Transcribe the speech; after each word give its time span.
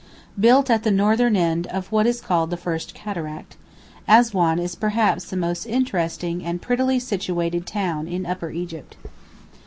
]Built 0.49 0.71
at 0.71 0.81
the 0.81 0.89
northern 0.89 1.35
end 1.35 1.67
of 1.67 1.91
what 1.91 2.07
is 2.07 2.21
called 2.21 2.49
the 2.49 2.57
first 2.57 2.95
cataract, 2.95 3.55
Assuan 4.07 4.57
is 4.59 4.73
perhaps 4.73 5.25
the 5.29 5.37
most 5.37 5.67
interesting 5.67 6.43
and 6.43 6.59
prettily 6.59 6.97
situated 6.97 7.67
town 7.67 8.07
in 8.07 8.25
Upper 8.25 8.49
Egypt. 8.49 8.97